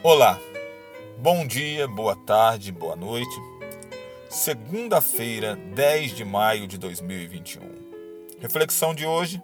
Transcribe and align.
Olá, 0.00 0.38
bom 1.18 1.44
dia, 1.44 1.88
boa 1.88 2.14
tarde, 2.14 2.70
boa 2.70 2.94
noite. 2.94 3.34
Segunda-feira, 4.30 5.56
10 5.56 6.12
de 6.12 6.24
maio 6.24 6.68
de 6.68 6.78
2021. 6.78 7.60
Reflexão 8.38 8.94
de 8.94 9.04
hoje: 9.04 9.42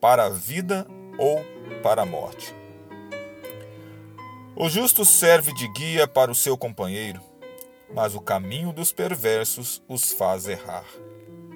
para 0.00 0.24
a 0.24 0.28
vida 0.28 0.88
ou 1.16 1.40
para 1.84 2.02
a 2.02 2.06
morte. 2.06 2.52
O 4.56 4.68
justo 4.68 5.04
serve 5.04 5.54
de 5.54 5.68
guia 5.68 6.08
para 6.08 6.32
o 6.32 6.34
seu 6.34 6.58
companheiro, 6.58 7.20
mas 7.94 8.16
o 8.16 8.20
caminho 8.20 8.72
dos 8.72 8.90
perversos 8.90 9.80
os 9.88 10.10
faz 10.10 10.48
errar. 10.48 10.84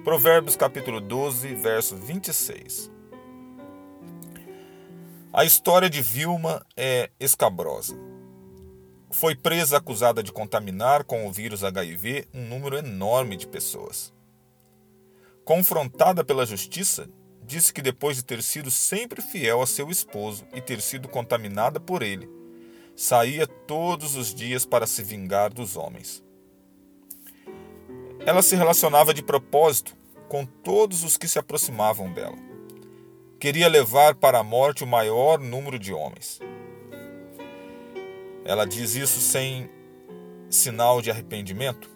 Provérbios 0.05 0.55
capítulo 0.55 1.01
12, 1.01 1.53
verso 1.53 1.97
26. 1.97 2.89
A 5.33 5.43
história 5.43 5.89
de 5.89 6.01
Vilma 6.01 6.65
é 6.77 7.09
escabrosa 7.19 8.06
foi 9.11 9.35
presa 9.35 9.77
acusada 9.77 10.21
de 10.21 10.31
contaminar 10.31 11.03
com 11.03 11.27
o 11.27 11.31
vírus 11.31 11.63
HIV 11.63 12.27
um 12.33 12.47
número 12.47 12.77
enorme 12.77 13.35
de 13.37 13.47
pessoas. 13.47 14.13
Confrontada 15.45 16.23
pela 16.23 16.45
justiça, 16.45 17.07
disse 17.43 17.73
que 17.73 17.81
depois 17.81 18.17
de 18.17 18.25
ter 18.25 18.43
sido 18.43 18.69
sempre 18.69 19.21
fiel 19.21 19.61
a 19.61 19.67
seu 19.67 19.89
esposo 19.89 20.45
e 20.53 20.59
ter 20.59 20.81
sido 20.81 21.07
contaminada 21.07 21.79
por 21.79 22.03
ele, 22.03 22.29
saía 22.95 23.47
todos 23.47 24.15
os 24.15 24.33
dias 24.33 24.65
para 24.65 24.85
se 24.85 25.01
vingar 25.01 25.53
dos 25.53 25.77
homens. 25.77 26.21
Ela 28.25 28.41
se 28.41 28.55
relacionava 28.55 29.13
de 29.13 29.23
propósito 29.23 29.95
com 30.27 30.45
todos 30.45 31.03
os 31.03 31.15
que 31.15 31.27
se 31.27 31.39
aproximavam 31.39 32.11
dela. 32.11 32.37
Queria 33.39 33.69
levar 33.69 34.15
para 34.15 34.39
a 34.39 34.43
morte 34.43 34.83
o 34.83 34.87
maior 34.87 35.39
número 35.39 35.79
de 35.79 35.93
homens. 35.93 36.41
Ela 38.47 38.65
diz 38.65 38.95
isso 38.95 39.19
sem 39.19 39.69
sinal 40.49 41.01
de 41.01 41.11
arrependimento. 41.11 41.91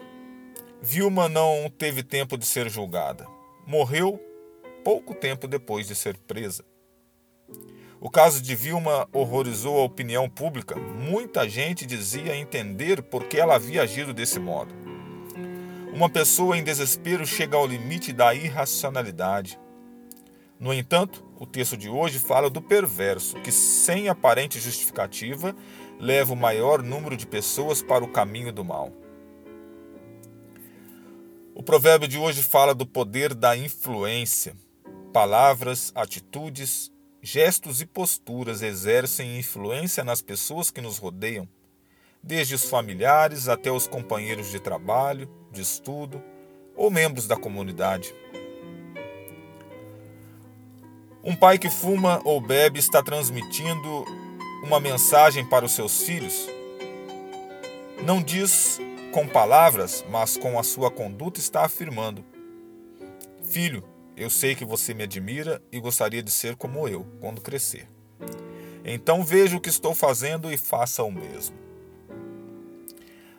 Vilma 0.81 1.29
não 1.29 1.71
teve 1.77 2.03
tempo 2.03 2.37
de 2.37 2.45
ser 2.45 2.69
julgada. 2.69 3.25
Morreu 3.65 4.19
pouco 4.83 5.15
tempo 5.15 5.47
depois 5.47 5.87
de 5.87 5.95
ser 5.95 6.17
presa. 6.17 6.65
O 8.01 8.09
caso 8.09 8.41
de 8.41 8.53
Vilma 8.53 9.07
horrorizou 9.13 9.79
a 9.79 9.85
opinião 9.85 10.29
pública. 10.29 10.75
Muita 10.75 11.47
gente 11.47 11.85
dizia 11.85 12.35
entender 12.35 13.01
por 13.01 13.25
que 13.25 13.37
ela 13.37 13.55
havia 13.55 13.83
agido 13.83 14.13
desse 14.13 14.37
modo. 14.37 14.73
Uma 15.93 16.09
pessoa 16.09 16.57
em 16.57 16.63
desespero 16.65 17.25
chega 17.25 17.55
ao 17.55 17.65
limite 17.65 18.11
da 18.11 18.35
irracionalidade. 18.35 19.57
No 20.59 20.73
entanto, 20.73 21.23
o 21.41 21.45
texto 21.47 21.75
de 21.75 21.89
hoje 21.89 22.19
fala 22.19 22.51
do 22.51 22.61
perverso, 22.61 23.35
que, 23.41 23.51
sem 23.51 24.07
aparente 24.07 24.59
justificativa, 24.59 25.55
leva 25.99 26.31
o 26.33 26.35
maior 26.35 26.83
número 26.83 27.17
de 27.17 27.25
pessoas 27.25 27.81
para 27.81 28.03
o 28.03 28.07
caminho 28.07 28.53
do 28.53 28.63
mal. 28.63 28.91
O 31.55 31.63
provérbio 31.63 32.07
de 32.07 32.19
hoje 32.19 32.43
fala 32.43 32.75
do 32.75 32.85
poder 32.85 33.33
da 33.33 33.57
influência. 33.57 34.55
Palavras, 35.11 35.91
atitudes, 35.95 36.91
gestos 37.23 37.81
e 37.81 37.87
posturas 37.87 38.61
exercem 38.61 39.39
influência 39.39 40.03
nas 40.03 40.21
pessoas 40.21 40.69
que 40.69 40.79
nos 40.79 40.99
rodeiam, 40.99 41.49
desde 42.21 42.53
os 42.53 42.65
familiares 42.65 43.47
até 43.47 43.71
os 43.71 43.87
companheiros 43.87 44.51
de 44.51 44.59
trabalho, 44.59 45.27
de 45.51 45.61
estudo 45.61 46.21
ou 46.75 46.91
membros 46.91 47.25
da 47.25 47.35
comunidade. 47.35 48.13
Um 51.23 51.35
pai 51.35 51.59
que 51.59 51.69
fuma 51.69 52.19
ou 52.25 52.41
bebe 52.41 52.79
está 52.79 53.03
transmitindo 53.03 54.05
uma 54.63 54.79
mensagem 54.79 55.45
para 55.45 55.63
os 55.63 55.73
seus 55.73 56.01
filhos. 56.01 56.47
Não 58.03 58.23
diz 58.23 58.79
com 59.11 59.27
palavras, 59.27 60.03
mas 60.09 60.35
com 60.35 60.57
a 60.57 60.63
sua 60.63 60.89
conduta 60.89 61.39
está 61.39 61.63
afirmando: 61.63 62.25
Filho, 63.43 63.83
eu 64.17 64.31
sei 64.31 64.55
que 64.55 64.65
você 64.65 64.95
me 64.95 65.03
admira 65.03 65.61
e 65.71 65.79
gostaria 65.79 66.23
de 66.23 66.31
ser 66.31 66.55
como 66.55 66.87
eu 66.87 67.05
quando 67.19 67.39
crescer. 67.39 67.87
Então 68.83 69.23
veja 69.23 69.55
o 69.55 69.61
que 69.61 69.69
estou 69.69 69.93
fazendo 69.93 70.51
e 70.51 70.57
faça 70.57 71.03
o 71.03 71.11
mesmo. 71.11 71.55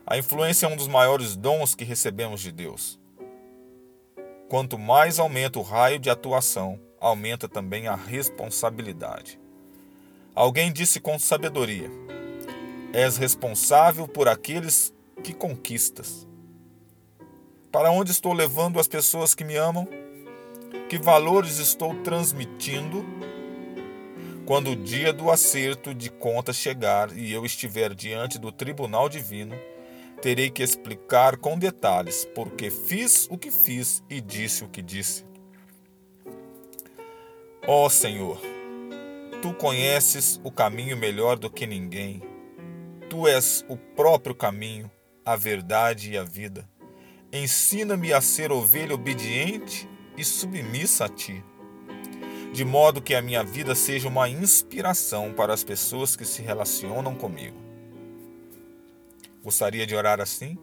A 0.07 0.17
influência 0.17 0.67
é 0.67 0.69
um 0.69 0.77
dos 0.77 0.87
maiores 0.87 1.35
dons 1.35 1.75
que 1.75 1.85
recebemos 1.85 2.41
de 2.41 2.53
Deus. 2.53 3.01
Quanto 4.49 4.79
mais 4.79 5.19
aumenta 5.19 5.59
o 5.59 5.63
raio 5.63 5.99
de 5.99 6.11
atuação, 6.11 6.79
aumenta 7.03 7.49
também 7.49 7.89
a 7.89 7.97
responsabilidade. 7.97 9.39
Alguém 10.35 10.73
disse 10.73 11.01
com 11.01 11.19
sabedoria: 11.19 11.91
És 12.93 13.17
responsável 13.17 14.07
por 14.07 14.29
aqueles 14.29 14.95
que 15.23 15.35
conquistas. 15.35 16.27
Para 17.73 17.91
onde 17.91 18.13
estou 18.13 18.33
levando 18.33 18.79
as 18.79 18.87
pessoas 18.87 19.35
que 19.35 19.45
me 19.45 19.57
amam? 19.57 19.89
Que 20.89 20.97
valores 20.97 21.59
estou 21.59 21.95
transmitindo? 22.03 23.05
Quando 24.47 24.71
o 24.71 24.77
dia 24.77 25.13
do 25.13 25.31
acerto 25.31 25.95
de 25.95 26.11
contas 26.11 26.57
chegar 26.57 27.17
e 27.17 27.33
eu 27.33 27.45
estiver 27.45 27.95
diante 27.95 28.39
do 28.39 28.53
tribunal 28.53 29.09
divino, 29.09 29.57
terei 30.21 30.51
que 30.51 30.63
explicar 30.63 31.37
com 31.37 31.59
detalhes 31.59 32.27
porque 32.35 32.71
fiz 32.71 33.27
o 33.31 33.39
que 33.39 33.51
fiz 33.51 34.03
e 34.11 34.21
disse 34.21 34.65
o 34.65 34.69
que 34.69 34.83
disse. 34.83 35.32
Ó 37.65 37.87
oh, 37.87 37.89
Senhor, 37.89 38.41
tu 39.41 39.55
conheces 39.55 40.41
o 40.43 40.51
caminho 40.51 40.97
melhor 40.97 41.39
do 41.39 41.49
que 41.49 41.65
ninguém. 41.65 42.21
Tu 43.09 43.29
és 43.29 43.65
o 43.69 43.77
próprio 43.77 44.35
caminho, 44.35 44.91
a 45.25 45.37
verdade 45.37 46.11
e 46.11 46.19
a 46.19 46.25
vida. 46.25 46.69
Ensina-me 47.33 48.13
a 48.13 48.21
ser 48.21 48.51
ovelha 48.51 48.97
obediente 48.97 49.89
e 50.17 50.25
submissa 50.25 51.05
a 51.05 51.09
ti, 51.09 51.45
de 52.53 52.65
modo 52.65 53.01
que 53.01 53.15
a 53.15 53.23
minha 53.23 53.45
vida 53.45 53.77
seja 53.77 54.09
uma 54.09 54.29
inspiração 54.29 55.33
para 55.33 55.55
as 55.55 55.63
pessoas 55.63 56.17
que 56.17 56.25
se 56.25 56.43
relacionam 56.43 57.15
comigo. 57.15 57.57
Gostaria 59.41 59.87
de 59.87 59.95
orar 59.95 60.21
assim? 60.21 60.59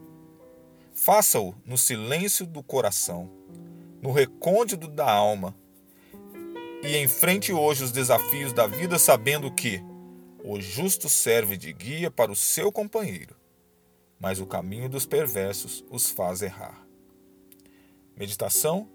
Faça-o 0.92 1.54
no 1.64 1.78
silêncio 1.78 2.44
do 2.44 2.62
coração, 2.62 3.30
no 4.02 4.12
recôndito 4.12 4.86
da 4.86 5.10
alma 5.10 5.56
e 6.82 6.96
enfrente 6.96 7.52
hoje 7.52 7.84
os 7.84 7.92
desafios 7.92 8.52
da 8.52 8.66
vida 8.66 8.98
sabendo 8.98 9.50
que 9.52 9.82
o 10.42 10.60
justo 10.60 11.08
serve 11.08 11.56
de 11.56 11.72
guia 11.72 12.10
para 12.10 12.32
o 12.32 12.36
seu 12.36 12.72
companheiro, 12.72 13.36
mas 14.18 14.40
o 14.40 14.46
caminho 14.46 14.88
dos 14.88 15.04
perversos 15.04 15.84
os 15.90 16.10
faz 16.10 16.40
errar. 16.40 16.86
Meditação 18.16 18.88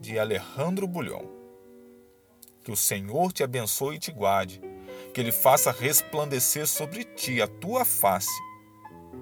de 0.00 0.18
Alejandro 0.18 0.86
Bulhon. 0.86 1.26
Que 2.64 2.72
o 2.72 2.76
Senhor 2.76 3.32
te 3.32 3.42
abençoe 3.42 3.96
e 3.96 4.00
te 4.00 4.12
guarde, 4.12 4.60
que 5.14 5.20
Ele 5.20 5.32
faça 5.32 5.72
resplandecer 5.72 6.66
sobre 6.66 7.04
ti 7.04 7.40
a 7.40 7.46
tua 7.46 7.84
face 7.84 8.30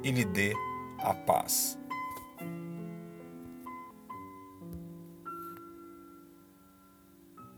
e 0.03 0.11
lhe 0.11 0.25
dê 0.25 0.53
a 0.99 1.15
paz. 1.15 1.79